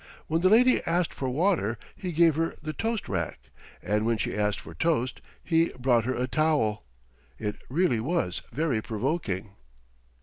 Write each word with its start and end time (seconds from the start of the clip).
When 0.25 0.41
the 0.41 0.49
lady 0.49 0.81
asked 0.87 1.13
for 1.13 1.29
water 1.29 1.77
he 1.95 2.11
gave 2.11 2.35
her 2.35 2.55
the 2.59 2.73
toast 2.73 3.07
rack, 3.07 3.39
and 3.83 4.03
when 4.03 4.17
she 4.17 4.35
asked 4.35 4.59
for 4.59 4.73
toast 4.73 5.21
he 5.43 5.69
brought 5.77 6.05
her 6.05 6.15
a 6.15 6.25
towel. 6.27 6.85
It 7.37 7.57
really 7.69 7.99
was 7.99 8.41
very 8.51 8.81
provoking. 8.81 9.51